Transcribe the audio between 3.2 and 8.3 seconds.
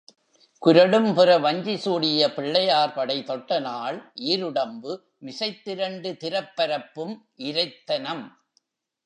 தொட்டநாள் ஈருடம்பு மிசைந்திரண்டுதிரப்பரப்பும் இரைத் தனம்.